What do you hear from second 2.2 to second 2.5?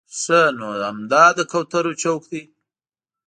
دی.